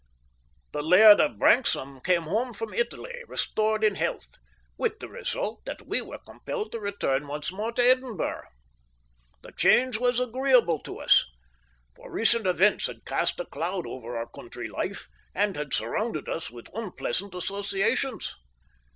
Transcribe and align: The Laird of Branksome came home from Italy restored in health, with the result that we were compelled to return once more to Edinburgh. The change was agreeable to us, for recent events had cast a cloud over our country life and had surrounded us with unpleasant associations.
The 0.71 0.81
Laird 0.81 1.21
of 1.21 1.37
Branksome 1.37 2.01
came 2.01 2.23
home 2.23 2.53
from 2.53 2.73
Italy 2.73 3.21
restored 3.27 3.83
in 3.83 3.93
health, 3.93 4.29
with 4.75 4.97
the 4.99 5.07
result 5.07 5.63
that 5.65 5.85
we 5.85 6.01
were 6.01 6.17
compelled 6.17 6.71
to 6.71 6.79
return 6.79 7.27
once 7.27 7.51
more 7.51 7.71
to 7.73 7.83
Edinburgh. 7.83 8.47
The 9.43 9.51
change 9.51 9.99
was 9.99 10.19
agreeable 10.19 10.79
to 10.79 10.97
us, 10.97 11.27
for 11.95 12.09
recent 12.11 12.47
events 12.47 12.87
had 12.87 13.05
cast 13.05 13.39
a 13.39 13.45
cloud 13.45 13.85
over 13.85 14.17
our 14.17 14.25
country 14.25 14.67
life 14.67 15.07
and 15.35 15.55
had 15.55 15.71
surrounded 15.71 16.27
us 16.27 16.49
with 16.49 16.73
unpleasant 16.75 17.35
associations. 17.35 18.33